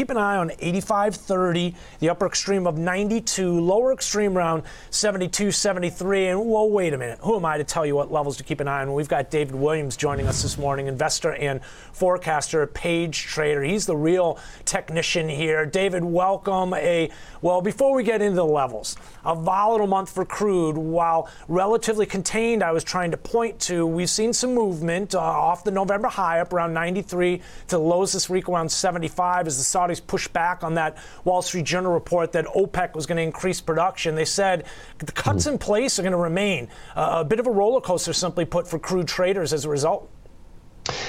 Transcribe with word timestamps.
keep 0.00 0.08
an 0.08 0.16
eye 0.16 0.38
on 0.38 0.48
85.30, 0.48 1.74
the 1.98 2.08
upper 2.08 2.24
extreme 2.24 2.66
of 2.66 2.78
92, 2.78 3.60
lower 3.60 3.92
extreme 3.92 4.34
around 4.34 4.62
72, 4.88 5.52
73. 5.52 6.28
And 6.28 6.40
whoa, 6.40 6.64
wait 6.64 6.94
a 6.94 6.98
minute. 6.98 7.18
Who 7.20 7.36
am 7.36 7.44
I 7.44 7.58
to 7.58 7.64
tell 7.64 7.84
you 7.84 7.96
what 7.96 8.10
levels 8.10 8.38
to 8.38 8.42
keep 8.42 8.60
an 8.60 8.68
eye 8.68 8.80
on? 8.80 8.94
We've 8.94 9.10
got 9.10 9.30
David 9.30 9.54
Williams 9.54 9.98
joining 9.98 10.26
us 10.26 10.40
this 10.40 10.56
morning, 10.56 10.86
investor 10.86 11.34
and 11.34 11.62
forecaster 11.92 12.66
Page 12.66 13.24
Trader. 13.24 13.62
He's 13.62 13.84
the 13.84 13.94
real 13.94 14.38
technician 14.64 15.28
here. 15.28 15.66
David, 15.66 16.02
welcome. 16.02 16.72
A 16.72 17.10
well, 17.42 17.60
before 17.60 17.94
we 17.94 18.02
get 18.02 18.22
into 18.22 18.36
the 18.36 18.44
levels, 18.44 18.96
a 19.24 19.34
volatile 19.34 19.86
month 19.86 20.10
for 20.10 20.24
crude, 20.24 20.78
while 20.78 21.28
relatively 21.48 22.06
contained. 22.06 22.62
I 22.62 22.72
was 22.72 22.84
trying 22.84 23.10
to 23.10 23.16
point 23.18 23.60
to. 23.60 23.86
We've 23.86 24.08
seen 24.08 24.32
some 24.32 24.54
movement 24.54 25.14
uh, 25.14 25.20
off 25.20 25.64
the 25.64 25.70
November 25.70 26.08
high 26.08 26.40
up 26.40 26.52
around 26.54 26.72
93 26.72 27.42
to 27.68 27.78
lows 27.78 28.12
this 28.12 28.30
week 28.30 28.48
around 28.48 28.70
75 28.70 29.46
as 29.46 29.58
the 29.58 29.64
Saudis 29.90 30.06
push 30.06 30.28
back 30.28 30.64
on 30.64 30.74
that 30.74 30.96
Wall 31.24 31.42
Street 31.42 31.64
Journal 31.64 31.92
report 31.92 32.32
that 32.32 32.46
OPEC 32.46 32.94
was 32.94 33.06
going 33.06 33.16
to 33.16 33.22
increase 33.22 33.60
production. 33.60 34.14
They 34.14 34.24
said 34.24 34.64
the 34.98 35.12
cuts 35.12 35.46
in 35.46 35.58
place 35.58 35.98
are 35.98 36.02
going 36.02 36.12
to 36.12 36.18
remain. 36.18 36.68
Uh, 36.96 37.18
a 37.20 37.24
bit 37.24 37.40
of 37.40 37.46
a 37.46 37.50
roller 37.50 37.80
coaster, 37.80 38.12
simply 38.12 38.44
put, 38.44 38.66
for 38.66 38.78
crude 38.78 39.08
traders 39.08 39.52
as 39.52 39.64
a 39.64 39.68
result. 39.68 40.10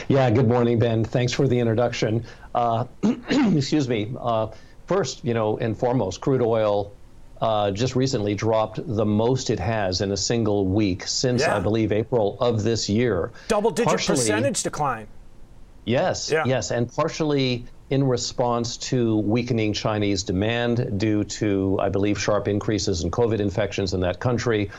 Yeah, 0.08 0.30
good 0.30 0.48
morning, 0.48 0.80
Ben. 0.80 1.04
Thanks 1.04 1.32
for 1.32 1.48
the 1.48 1.58
introduction. 1.58 2.26
Uh, 2.54 2.86
excuse 3.30 3.88
me. 3.88 4.14
Uh, 4.20 4.48
first, 4.88 5.24
you 5.24 5.34
know, 5.34 5.58
and 5.58 5.78
foremost, 5.78 6.22
crude 6.22 6.42
oil 6.42 6.94
uh, 7.42 7.72
just 7.72 7.96
recently 7.96 8.36
dropped 8.36 8.80
the 8.86 9.06
most 9.06 9.50
it 9.50 9.60
has 9.60 10.02
in 10.02 10.12
a 10.12 10.18
single 10.18 10.68
week 10.68 11.08
since, 11.08 11.42
yeah. 11.42 11.58
I 11.58 11.60
believe, 11.60 11.92
April 11.92 12.38
of 12.40 12.64
this 12.64 12.88
year. 12.88 13.32
Double 13.48 13.72
digit 13.72 13.88
Partially, 13.88 14.18
percentage 14.18 14.62
decline. 14.62 15.08
Yes, 15.86 16.30
yeah. 16.32 16.44
yes, 16.46 16.70
and 16.70 16.92
partially 16.94 17.66
in 17.92 18.06
response 18.06 18.78
to 18.78 19.18
weakening 19.18 19.74
Chinese 19.74 20.24
demand 20.24 20.98
due 20.98 21.26
to, 21.26 21.78
I 21.80 21.90
believe, 21.90 22.20
sharp 22.20 22.48
increases 22.48 23.04
in 23.04 23.12
COVID 23.12 23.40
infections 23.40 23.94
in 23.94 24.00
that 24.00 24.20
country. 24.20 24.72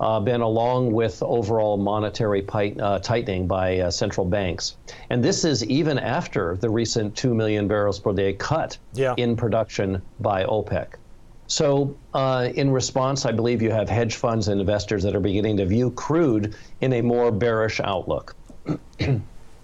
Uh, 0.00 0.18
been 0.18 0.40
along 0.40 0.90
with 0.90 1.22
overall 1.22 1.76
monetary 1.76 2.44
uh, 2.48 2.98
tightening 3.00 3.46
by 3.46 3.78
uh, 3.78 3.90
central 3.90 4.26
banks. 4.26 4.76
And 5.10 5.22
this 5.22 5.44
is 5.44 5.64
even 5.66 5.98
after 5.98 6.56
the 6.56 6.70
recent 6.70 7.14
2 7.14 7.34
million 7.34 7.68
barrels 7.68 8.00
per 8.00 8.12
day 8.12 8.32
cut 8.32 8.78
yeah. 8.94 9.14
in 9.16 9.36
production 9.36 10.02
by 10.18 10.44
OPEC. 10.44 10.94
So, 11.46 11.94
uh, 12.14 12.48
in 12.54 12.70
response, 12.70 13.26
I 13.26 13.32
believe 13.32 13.62
you 13.62 13.70
have 13.70 13.88
hedge 13.88 14.16
funds 14.16 14.48
and 14.48 14.60
investors 14.60 15.02
that 15.04 15.14
are 15.14 15.20
beginning 15.20 15.58
to 15.58 15.66
view 15.66 15.90
crude 15.90 16.54
in 16.80 16.94
a 16.94 17.02
more 17.02 17.30
bearish 17.30 17.78
outlook. 17.78 18.34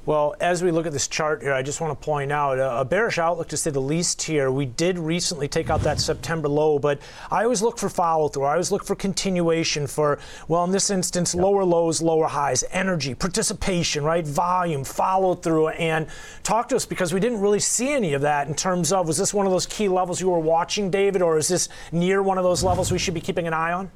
Well, 0.08 0.34
as 0.40 0.62
we 0.62 0.70
look 0.70 0.86
at 0.86 0.94
this 0.94 1.06
chart 1.06 1.42
here, 1.42 1.52
I 1.52 1.60
just 1.60 1.82
want 1.82 2.00
to 2.00 2.02
point 2.02 2.32
out 2.32 2.58
a, 2.58 2.82
bearish 2.82 3.18
outlook 3.18 3.48
to 3.48 3.58
say 3.58 3.70
the 3.70 3.78
least 3.78 4.22
here. 4.22 4.50
We 4.50 4.64
did 4.64 4.98
recently 4.98 5.48
take 5.48 5.68
out 5.68 5.82
that 5.82 6.00
September 6.00 6.48
low, 6.48 6.78
but 6.78 7.02
I 7.30 7.42
always 7.42 7.60
look 7.60 7.76
for 7.76 7.90
follow 7.90 8.28
through. 8.28 8.44
I 8.44 8.52
always 8.52 8.72
look 8.72 8.86
for 8.86 8.94
continuation 8.94 9.86
for, 9.86 10.18
well, 10.48 10.64
in 10.64 10.70
this 10.70 10.88
instance, 10.88 11.34
yep. 11.34 11.44
lower 11.44 11.62
lows, 11.62 12.00
lower 12.00 12.26
highs, 12.26 12.64
energy, 12.70 13.14
participation, 13.14 14.02
right? 14.02 14.26
Volume, 14.26 14.82
follow 14.82 15.34
through, 15.34 15.68
and 15.68 16.06
talk 16.42 16.70
to 16.70 16.76
us 16.76 16.86
because 16.86 17.12
we 17.12 17.20
didn't 17.20 17.42
really 17.42 17.60
see 17.60 17.92
any 17.92 18.14
of 18.14 18.22
that 18.22 18.48
in 18.48 18.54
terms 18.54 18.94
of 18.94 19.06
was 19.06 19.18
this 19.18 19.34
one 19.34 19.44
of 19.44 19.52
those 19.52 19.66
key 19.66 19.88
levels 19.88 20.22
you 20.22 20.30
were 20.30 20.38
watching, 20.38 20.90
David, 20.90 21.20
or 21.20 21.36
is 21.36 21.48
this 21.48 21.68
near 21.92 22.22
one 22.22 22.38
of 22.38 22.44
those 22.44 22.64
levels 22.64 22.90
we 22.90 22.98
should 22.98 23.12
be 23.12 23.20
keeping 23.20 23.46
an 23.46 23.52
eye 23.52 23.72
on? 23.72 23.90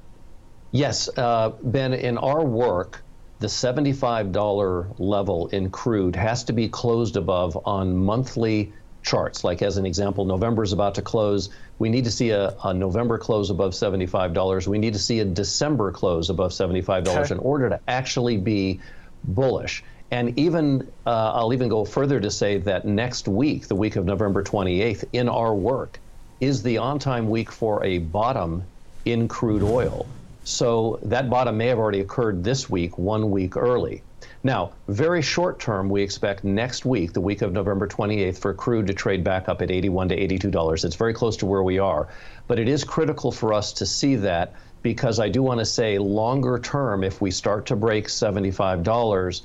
Yes, 0.73 1.09
uh, 1.17 1.53
Ben, 1.63 1.95
in 1.95 2.19
our 2.19 2.45
work, 2.45 3.03
the 3.43 3.49
$75 3.49 4.95
level 4.99 5.49
in 5.49 5.69
crude 5.69 6.15
has 6.15 6.45
to 6.45 6.53
be 6.53 6.69
closed 6.69 7.17
above 7.17 7.59
on 7.67 7.97
monthly 7.97 8.73
charts. 9.03 9.43
Like, 9.43 9.63
as 9.63 9.79
an 9.79 9.85
example, 9.85 10.25
November 10.25 10.63
is 10.63 10.73
about 10.73 10.95
to 10.95 11.03
close. 11.03 11.51
We 11.81 11.89
need 11.89 12.05
to 12.05 12.11
see 12.13 12.31
a, 12.31 12.57
a 12.63 12.73
November 12.73 13.19
close 13.19 13.51
above 13.51 13.73
$75. 13.73 14.69
We 14.69 14.79
need 14.79 14.93
to 14.93 15.01
see 15.01 15.19
a 15.19 15.25
December 15.25 15.91
close 15.91 16.31
above 16.31 16.53
$75 16.53 17.09
okay. 17.09 17.35
in 17.35 17.41
order 17.41 17.69
to 17.69 17.81
actually 17.89 18.37
be 18.37 18.81
bullish. 19.25 19.83
And 20.13 20.39
even, 20.39 20.89
uh, 21.05 21.33
I'll 21.35 21.53
even 21.53 21.69
go 21.69 21.85
further 21.85 22.21
to 22.21 22.31
say 22.31 22.59
that 22.59 22.85
next 22.85 23.27
week, 23.27 23.67
the 23.67 23.75
week 23.75 23.97
of 23.97 24.05
November 24.05 24.45
28th, 24.45 25.05
in 25.13 25.29
our 25.29 25.53
work, 25.53 25.99
is 26.39 26.63
the 26.63 26.79
on 26.79 27.01
time 27.01 27.29
week 27.29 27.51
for 27.51 27.85
a 27.85 27.99
bottom 27.99 28.63
in 29.05 29.27
crude 29.27 29.65
oil. 29.65 30.07
So 30.45 30.99
that 31.03 31.31
bottom 31.31 31.57
may 31.57 31.69
have 31.69 31.79
already 31.79 32.01
occurred 32.01 32.43
this 32.43 32.69
week, 32.69 32.99
one 32.99 33.31
week 33.31 33.57
early. 33.57 34.03
Now, 34.45 34.73
very 34.89 35.23
short 35.23 35.61
term, 35.61 35.89
we 35.89 36.03
expect 36.03 36.43
next 36.43 36.85
week, 36.85 37.13
the 37.13 37.21
week 37.21 37.43
of 37.43 37.53
November 37.53 37.87
28th, 37.87 38.39
for 38.39 38.53
crude 38.53 38.89
to 38.89 38.95
trade 38.95 39.23
back 39.23 39.49
up 39.49 39.63
at 39.63 39.71
81 39.71 40.09
to 40.09 40.17
82 40.17 40.51
dollars. 40.51 40.85
It's 40.85 40.97
very 40.97 41.15
close 41.15 41.37
to 41.39 41.47
where 41.47 41.63
we 41.63 41.79
are, 41.79 42.09
but 42.49 42.59
it 42.59 42.69
is 42.69 42.83
critical 42.83 43.31
for 43.31 43.53
us 43.53 43.73
to 43.75 43.87
see 43.87 44.17
that 44.17 44.53
because 44.83 45.21
I 45.21 45.29
do 45.29 45.45
want 45.45 45.61
to 45.61 45.65
say 45.65 45.97
longer 45.99 46.59
term, 46.59 47.05
if 47.05 47.21
we 47.21 47.31
start 47.31 47.67
to 47.67 47.77
break 47.77 48.09
75 48.09 48.83
dollars, 48.83 49.43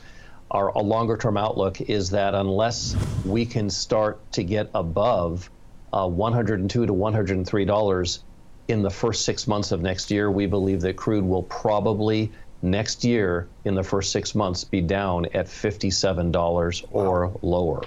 our 0.50 0.69
a 0.69 0.79
longer 0.81 1.16
term 1.16 1.38
outlook 1.38 1.79
is 1.79 2.09
that 2.09 2.34
unless 2.34 2.96
we 3.24 3.46
can 3.46 3.69
start 3.69 4.19
to 4.31 4.44
get 4.44 4.72
above 4.74 5.52
uh, 5.94 6.08
102 6.08 6.85
to 6.88 6.94
103 6.94 7.66
dollars 7.66 8.24
in 8.67 8.81
the 8.81 8.89
first 8.89 9.25
six 9.25 9.47
months 9.47 9.72
of 9.72 9.81
next 9.81 10.11
year, 10.11 10.29
we 10.29 10.45
believe 10.45 10.81
that 10.81 10.95
crude 10.95 11.23
will 11.23 11.44
probably 11.44 12.31
next 12.61 13.03
year 13.03 13.47
in 13.66 13.75
the 13.75 13.83
first 13.83 14.11
six 14.11 14.35
months 14.35 14.63
be 14.63 14.81
down 14.81 15.25
at 15.33 15.45
$57 15.45 16.85
or 16.91 17.31
lower. 17.41 17.83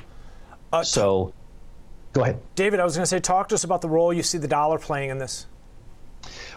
Uh, 0.72 0.82
so 0.82 1.32
go 2.12 2.22
ahead. 2.22 2.40
David, 2.54 2.80
I 2.80 2.84
was 2.84 2.94
going 2.94 3.02
to 3.02 3.08
say, 3.08 3.20
talk 3.20 3.48
to 3.48 3.54
us 3.54 3.64
about 3.64 3.80
the 3.80 3.88
role 3.88 4.12
you 4.12 4.22
see 4.22 4.38
the 4.38 4.48
dollar 4.48 4.78
playing 4.78 5.10
in 5.10 5.18
this. 5.18 5.46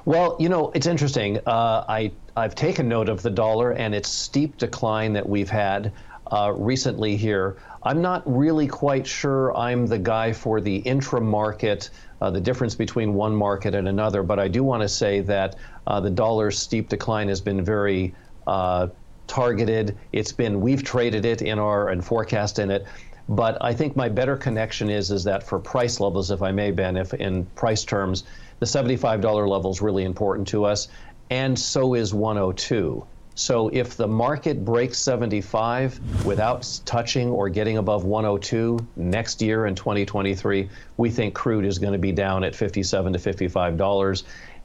Well, 0.05 0.35
you 0.39 0.49
know, 0.49 0.71
it's 0.75 0.87
interesting. 0.87 1.39
Uh, 1.45 1.85
I, 1.87 2.11
I've 2.35 2.55
taken 2.55 2.87
note 2.87 3.09
of 3.09 3.21
the 3.21 3.29
dollar 3.29 3.71
and 3.71 3.95
its 3.95 4.09
steep 4.09 4.57
decline 4.57 5.13
that 5.13 5.27
we've 5.27 5.49
had 5.49 5.93
uh, 6.31 6.53
recently 6.55 7.17
here. 7.17 7.57
I'm 7.83 8.01
not 8.01 8.23
really 8.25 8.67
quite 8.67 9.05
sure 9.05 9.55
I'm 9.55 9.85
the 9.85 9.99
guy 9.99 10.33
for 10.33 10.61
the 10.61 10.77
intra 10.77 11.19
market, 11.19 11.89
uh, 12.21 12.31
the 12.31 12.41
difference 12.41 12.75
between 12.75 13.13
one 13.13 13.35
market 13.35 13.75
and 13.75 13.87
another, 13.87 14.23
but 14.23 14.39
I 14.39 14.47
do 14.47 14.63
want 14.63 14.81
to 14.81 14.89
say 14.89 15.19
that 15.21 15.55
uh, 15.85 15.99
the 15.99 16.09
dollar's 16.09 16.57
steep 16.57 16.89
decline 16.89 17.27
has 17.27 17.41
been 17.41 17.63
very 17.63 18.15
uh, 18.47 18.87
targeted. 19.27 19.97
It's 20.11 20.31
been, 20.31 20.61
we've 20.61 20.83
traded 20.83 21.25
it 21.25 21.41
in 21.41 21.59
our 21.59 21.89
and 21.89 22.03
forecast 22.03 22.59
in 22.59 22.71
it. 22.71 22.85
But 23.29 23.57
I 23.61 23.73
think 23.73 23.95
my 23.95 24.09
better 24.09 24.35
connection 24.35 24.89
is 24.89 25.09
is 25.09 25.23
that 25.23 25.43
for 25.43 25.57
price 25.59 25.99
levels, 25.99 26.29
if 26.29 26.41
I 26.41 26.51
may, 26.51 26.71
Ben, 26.71 26.97
if 26.97 27.13
in 27.13 27.45
price 27.55 27.85
terms, 27.85 28.25
the 28.59 28.65
$75 28.65 29.47
level 29.47 29.71
is 29.71 29.81
really 29.81 30.03
important 30.03 30.47
to 30.49 30.65
us, 30.65 30.89
and 31.29 31.57
so 31.57 31.93
is 31.93 32.13
102. 32.13 33.05
So 33.35 33.69
if 33.69 33.97
the 33.97 34.07
market 34.07 34.63
breaks 34.63 34.99
75 34.99 36.25
without 36.25 36.81
touching 36.85 37.29
or 37.29 37.49
getting 37.49 37.77
above 37.77 38.05
102 38.05 38.85
next 38.95 39.41
year 39.41 39.65
in 39.65 39.73
2023, 39.73 40.69
we 40.97 41.09
think 41.09 41.33
crude 41.33 41.65
is 41.65 41.79
going 41.79 41.93
to 41.93 41.99
be 41.99 42.11
down 42.11 42.43
at 42.43 42.55
57 42.55 43.13
to 43.13 43.19
55 43.19 43.77
dollars 43.77 44.23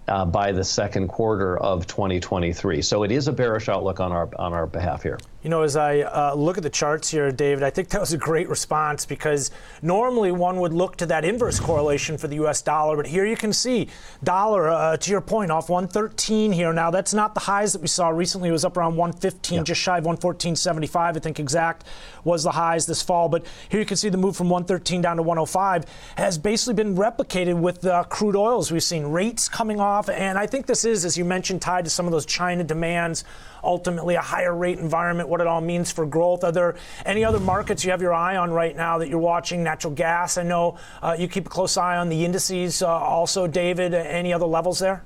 uh, 0.09 0.25
by 0.25 0.53
the 0.53 0.65
second 0.65 1.09
quarter 1.09 1.59
of 1.59 1.87
2023. 1.87 2.83
So 2.83 3.03
it 3.03 3.13
is 3.13 3.29
a 3.29 3.33
bearish 3.33 3.69
outlook 3.69 4.01
on 4.01 4.13
our 4.13 4.29
on 4.39 4.53
our 4.53 4.67
behalf 4.67 5.03
here. 5.03 5.19
You 5.49 5.51
know, 5.51 5.63
as 5.63 5.77
I 5.77 6.01
uh, 6.01 6.35
look 6.35 6.59
at 6.59 6.63
the 6.63 6.69
charts 6.69 7.11
here, 7.11 7.33
David, 7.33 7.65
I 7.65 7.71
think 7.71 7.89
that 7.89 8.03
was 8.03 8.13
a 8.13 8.19
great 8.19 8.51
response 8.51 9.07
because 9.07 9.51
normally 9.81 10.31
one 10.31 10.61
would 10.61 10.75
look 10.75 10.97
to 10.97 11.07
that 11.07 11.25
inverse 11.25 11.59
correlation 11.59 12.19
for 12.19 12.29
the 12.29 12.35
U.S. 12.35 12.61
dollar, 12.61 12.97
but 12.97 13.07
here 13.07 13.25
you 13.25 13.35
can 13.35 13.55
see 13.55 13.89
dollar, 14.23 14.69
uh, 14.69 14.99
to 14.99 15.11
your 15.11 15.23
point, 15.23 15.51
off 15.51 15.71
113 15.71 16.53
here. 16.53 16.71
Now 16.75 16.91
that's 16.91 17.15
not 17.15 17.33
the 17.33 17.41
highs 17.41 17.73
that 17.73 17.81
we 17.81 17.89
saw 17.89 18.11
recently. 18.11 18.51
It 18.51 18.53
was 18.53 18.67
up 18.67 18.77
around 18.77 18.97
115, 18.97 19.57
yeah. 19.57 19.63
just 19.63 19.81
shy 19.81 19.97
of 19.97 20.05
114.75. 20.05 20.95
I 20.99 21.13
think 21.19 21.41
exact 21.41 21.85
was 22.25 22.45
the 22.45 22.53
highs 22.53 22.85
this 22.85 23.01
fall. 23.01 23.31
But 23.31 23.47
here 23.71 23.81
you 23.81 23.87
can 23.87 23.97
see 23.97 24.11
the 24.11 24.19
move 24.19 24.37
from 24.37 24.51
113 24.51 25.01
down 25.01 25.17
to 25.17 25.23
105 25.23 25.87
has 26.19 26.37
basically 26.37 26.75
been 26.75 26.95
replicated 26.95 27.59
with 27.59 27.87
uh, 27.87 28.05
crude 28.05 28.37
oils. 28.37 28.71
We've 28.71 28.83
seen 28.83 29.07
rates 29.07 29.49
coming 29.49 29.81
off, 29.81 30.11
and 30.11 30.37
I 30.37 30.47
think 30.47 30.67
this 30.67 30.85
is, 30.85 31.07
as 31.07 31.17
you 31.17 31.25
mentioned, 31.25 31.63
tied 31.63 31.87
to 31.87 31.91
some 31.91 32.05
of 32.05 32.13
those 32.13 32.27
China 32.27 32.65
demands 32.65 33.25
ultimately 33.65 34.15
a 34.15 34.21
higher 34.21 34.55
rate 34.55 34.79
environment, 34.79 35.29
what 35.39 35.47
it 35.47 35.49
all 35.49 35.61
means 35.61 35.93
for 35.93 36.05
growth. 36.05 36.43
Are 36.43 36.53
there 36.53 36.75
any 37.07 37.25
other 37.25 37.39
markets 37.39 37.85
you 37.85 37.93
have 37.93 38.03
your 38.03 38.13
eye 38.13 38.37
on 38.37 38.51
right 38.51 38.77
now 38.77 38.99
that 38.99 39.09
you're 39.09 39.19
watching? 39.19 39.63
Natural 39.63 39.93
gas, 39.93 40.37
I 40.37 40.43
know 40.43 40.79
uh, 41.01 41.17
you 41.19 41.29
keep 41.29 41.47
a 41.47 41.51
close 41.51 41.77
eye 41.77 41.97
on 41.97 42.09
the 42.09 42.25
indices. 42.25 42.83
Uh, 42.83 42.89
also, 42.89 43.47
David, 43.47 43.95
any 43.95 44.33
other 44.33 44.47
levels 44.47 44.81
there? 44.81 45.05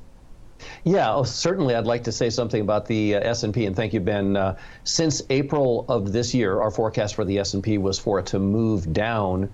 Yeah, 0.85 1.13
oh, 1.13 1.25
certainly. 1.25 1.75
I'd 1.75 1.87
like 1.87 2.05
to 2.05 2.13
say 2.13 2.31
something 2.31 2.61
about 2.61 2.87
the 2.87 3.17
uh, 3.17 3.21
S&P, 3.21 3.67
and 3.67 3.77
thank 3.77 3.93
you, 3.93 4.01
Ben. 4.01 4.37
Uh, 4.37 4.57
since 4.85 5.21
April 5.29 5.85
of 5.89 6.13
this 6.13 6.33
year, 6.33 6.61
our 6.61 6.71
forecast 6.71 7.15
for 7.15 7.25
the 7.25 7.39
S&P 7.39 7.79
was 7.79 7.99
for 7.99 8.21
it 8.21 8.27
to 8.27 8.39
move 8.39 8.93
down 8.93 9.51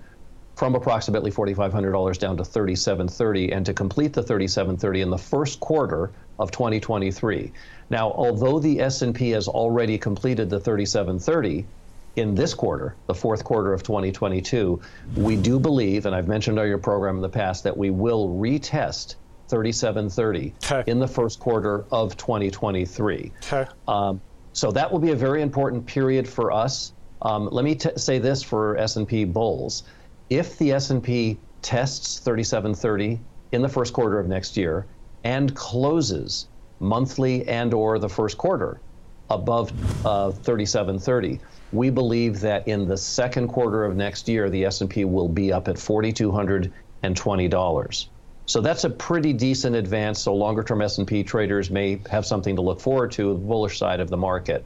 from 0.55 0.75
approximately 0.75 1.31
$4,500 1.31 2.19
down 2.19 2.37
to 2.37 2.45
3730, 2.45 3.51
and 3.51 3.65
to 3.65 3.73
complete 3.73 4.13
the 4.13 4.21
3730 4.21 5.01
in 5.01 5.09
the 5.09 5.17
first 5.17 5.59
quarter 5.59 6.11
of 6.39 6.51
2023. 6.51 7.51
Now, 7.89 8.11
although 8.11 8.59
the 8.59 8.79
S&P 8.79 9.31
has 9.31 9.47
already 9.47 9.97
completed 9.97 10.49
the 10.49 10.59
3730, 10.59 11.67
in 12.15 12.33
this 12.35 12.53
quarter, 12.53 12.97
the 13.07 13.13
fourth 13.13 13.43
quarter 13.43 13.71
of 13.71 13.83
2022, 13.83 14.81
we 15.15 15.35
do 15.35 15.59
believe, 15.59 16.05
and 16.05 16.15
I've 16.15 16.27
mentioned 16.27 16.59
on 16.59 16.67
your 16.67 16.77
program 16.79 17.17
in 17.17 17.21
the 17.21 17.29
past, 17.29 17.63
that 17.63 17.77
we 17.77 17.91
will 17.91 18.29
retest 18.29 19.15
3730 19.49 20.55
Okay. 20.65 20.91
in 20.91 20.99
the 20.99 21.07
first 21.07 21.39
quarter 21.39 21.85
of 21.91 22.17
2023. 22.17 23.31
Okay. 23.51 23.69
Um, 23.87 24.21
so 24.53 24.71
that 24.71 24.91
will 24.91 24.99
be 24.99 25.11
a 25.11 25.15
very 25.15 25.41
important 25.41 25.85
period 25.85 26.27
for 26.27 26.51
us. 26.51 26.93
Um, 27.21 27.47
let 27.51 27.63
me 27.63 27.75
t- 27.75 27.89
say 27.95 28.19
this 28.19 28.43
for 28.43 28.77
S&P 28.77 29.23
bulls: 29.25 29.83
if 30.29 30.57
the 30.57 30.71
S&P 30.73 31.39
tests 31.61 32.19
3730 32.19 33.19
in 33.51 33.61
the 33.61 33.69
first 33.69 33.93
quarter 33.93 34.19
of 34.19 34.27
next 34.27 34.57
year 34.57 34.87
and 35.23 35.55
closes 35.55 36.47
monthly 36.79 37.47
and/or 37.47 37.99
the 37.99 38.09
first 38.09 38.37
quarter 38.37 38.79
above 39.29 39.71
uh, 40.05 40.31
3730, 40.31 41.39
we 41.71 41.89
believe 41.89 42.39
that 42.39 42.67
in 42.67 42.87
the 42.87 42.97
second 42.97 43.47
quarter 43.47 43.85
of 43.85 43.95
next 43.95 44.27
year 44.27 44.49
the 44.49 44.65
S&P 44.65 45.05
will 45.05 45.29
be 45.29 45.53
up 45.53 45.67
at 45.67 45.75
$4,220. 45.75 48.07
So 48.47 48.61
that's 48.61 48.83
a 48.83 48.89
pretty 48.89 49.33
decent 49.33 49.75
advance. 49.75 50.21
So 50.21 50.33
longer-term 50.33 50.81
S&P 50.81 51.23
traders 51.23 51.69
may 51.69 52.01
have 52.09 52.25
something 52.25 52.55
to 52.55 52.63
look 52.63 52.81
forward 52.81 53.11
to, 53.11 53.33
the 53.33 53.39
bullish 53.39 53.77
side 53.77 53.99
of 53.99 54.09
the 54.09 54.17
market. 54.17 54.65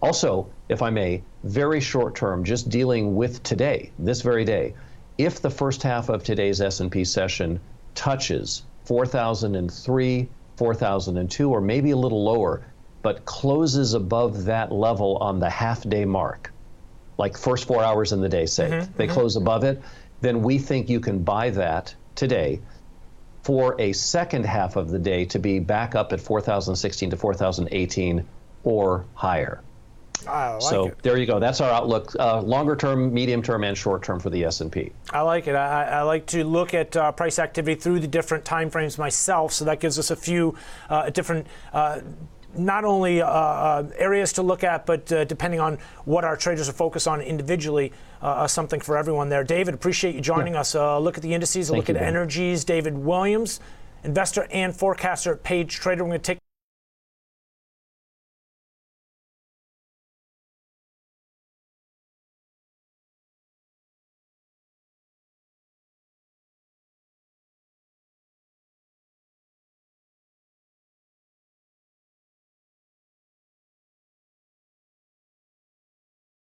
Also, 0.00 0.48
if 0.68 0.82
I 0.82 0.90
may, 0.90 1.20
very 1.42 1.80
short-term, 1.80 2.44
just 2.44 2.68
dealing 2.68 3.16
with 3.16 3.42
today, 3.42 3.90
this 3.98 4.22
very 4.22 4.44
day, 4.44 4.74
if 5.18 5.42
the 5.42 5.50
first 5.50 5.82
half 5.82 6.08
of 6.08 6.22
today's 6.22 6.60
S&P 6.60 7.04
session 7.04 7.58
touches 7.96 8.62
4,003, 8.84 10.28
4,002, 10.56 11.50
or 11.50 11.60
maybe 11.60 11.90
a 11.90 11.96
little 11.96 12.22
lower, 12.22 12.66
but 13.02 13.24
closes 13.24 13.94
above 13.94 14.44
that 14.44 14.72
level 14.72 15.16
on 15.18 15.38
the 15.38 15.50
half-day 15.50 16.04
mark, 16.04 16.52
like 17.18 17.36
first 17.36 17.66
four 17.66 17.82
hours 17.82 18.12
in 18.12 18.20
the 18.20 18.28
day, 18.28 18.46
say, 18.46 18.70
mm-hmm, 18.70 18.92
they 18.96 19.06
mm-hmm. 19.06 19.14
close 19.14 19.36
above 19.36 19.64
it, 19.64 19.82
then 20.20 20.42
we 20.42 20.58
think 20.58 20.88
you 20.88 21.00
can 21.00 21.22
buy 21.22 21.50
that 21.50 21.94
today 22.14 22.60
for 23.42 23.78
a 23.78 23.92
second 23.92 24.46
half 24.46 24.76
of 24.76 24.90
the 24.90 24.98
day 24.98 25.26
to 25.26 25.38
be 25.38 25.58
back 25.58 25.94
up 25.94 26.12
at 26.12 26.20
4,016 26.20 27.10
to 27.10 27.16
4,018 27.16 28.26
or 28.64 29.04
higher. 29.14 29.60
I 30.26 30.52
like 30.54 30.62
so 30.62 30.86
it. 30.86 31.02
there 31.02 31.18
you 31.18 31.26
go. 31.26 31.38
That's 31.38 31.60
our 31.60 31.70
outlook, 31.70 32.14
uh, 32.18 32.40
longer 32.40 32.76
term, 32.76 33.12
medium 33.12 33.42
term, 33.42 33.64
and 33.64 33.76
short 33.76 34.02
term 34.02 34.18
for 34.20 34.30
the 34.30 34.44
S&P. 34.44 34.92
I 35.10 35.20
like 35.20 35.46
it. 35.46 35.54
I, 35.54 35.84
I 35.84 36.02
like 36.02 36.26
to 36.26 36.44
look 36.44 36.72
at 36.72 36.96
uh, 36.96 37.12
price 37.12 37.38
activity 37.38 37.78
through 37.80 38.00
the 38.00 38.06
different 38.06 38.44
time 38.44 38.70
frames 38.70 38.96
myself, 38.98 39.52
so 39.52 39.64
that 39.66 39.80
gives 39.80 39.98
us 39.98 40.10
a 40.10 40.16
few 40.16 40.56
uh, 40.88 41.10
different. 41.10 41.46
Uh, 41.72 42.00
not 42.56 42.84
only 42.84 43.20
uh, 43.20 43.26
uh, 43.26 43.88
areas 43.96 44.32
to 44.34 44.42
look 44.42 44.64
at, 44.64 44.86
but 44.86 45.10
uh, 45.12 45.24
depending 45.24 45.60
on 45.60 45.78
what 46.04 46.24
our 46.24 46.36
traders 46.36 46.68
are 46.68 46.72
focused 46.72 47.08
on 47.08 47.20
individually, 47.20 47.92
uh, 48.22 48.26
uh, 48.26 48.46
something 48.46 48.80
for 48.80 48.96
everyone 48.96 49.28
there. 49.28 49.44
David, 49.44 49.74
appreciate 49.74 50.14
you 50.14 50.20
joining 50.20 50.54
us. 50.54 50.74
Uh, 50.74 50.98
look 50.98 51.16
at 51.16 51.22
the 51.22 51.34
indices, 51.34 51.68
Thank 51.68 51.78
look 51.78 51.88
you, 51.88 51.96
at 51.96 52.00
Ben. 52.00 52.08
energies. 52.08 52.64
David 52.64 52.96
Williams, 52.96 53.60
investor 54.04 54.46
and 54.50 54.74
forecaster 54.74 55.32
at 55.32 55.42
Page 55.42 55.74
Trader. 55.74 56.04
We're 56.04 56.10
going 56.10 56.20
to 56.20 56.24
take 56.24 56.38